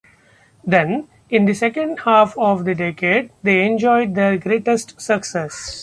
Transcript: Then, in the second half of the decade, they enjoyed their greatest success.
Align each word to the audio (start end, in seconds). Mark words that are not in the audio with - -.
Then, 0.65 1.09
in 1.29 1.45
the 1.45 1.53
second 1.53 1.99
half 2.05 2.35
of 2.35 2.65
the 2.65 2.73
decade, 2.73 3.29
they 3.43 3.63
enjoyed 3.67 4.15
their 4.15 4.35
greatest 4.35 4.99
success. 4.99 5.79